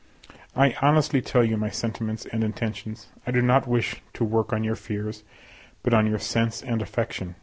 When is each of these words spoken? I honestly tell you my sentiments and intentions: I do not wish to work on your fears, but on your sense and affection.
I 0.55 0.75
honestly 0.81 1.21
tell 1.21 1.43
you 1.45 1.57
my 1.57 1.69
sentiments 1.69 2.25
and 2.25 2.43
intentions: 2.43 3.09
I 3.27 3.29
do 3.29 3.39
not 3.39 3.67
wish 3.67 4.01
to 4.15 4.23
work 4.23 4.51
on 4.51 4.63
your 4.63 4.75
fears, 4.75 5.23
but 5.83 5.93
on 5.93 6.07
your 6.07 6.17
sense 6.17 6.63
and 6.63 6.81
affection. 6.81 7.35